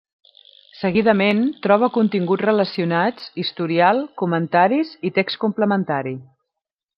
Seguidament, 0.77 1.41
troba 1.65 1.89
continguts 1.97 2.45
relacionats, 2.49 3.27
historial, 3.43 4.01
comentaris 4.23 4.95
i 5.11 5.13
text 5.21 5.43
complementari. 5.45 6.17